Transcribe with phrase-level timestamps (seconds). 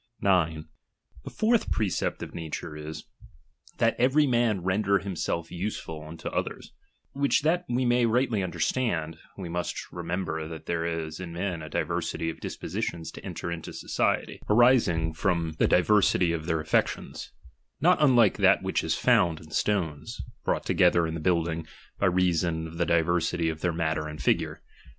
[0.23, 0.69] ohiin I J 9.
[1.25, 3.03] The fourth precept of nature is,
[3.77, 6.73] that every man render Idmself useful unto others:
[7.11, 11.61] which that we may rightly understand, we must renaem ber that there is in men
[11.61, 17.31] a diversity of dispositions to enter into society, arising from the diversity of their affections,
[17.79, 21.67] not unlike that which is found in stones, brought together in the building,
[21.99, 24.63] by reason of the diversity of their matter and figure.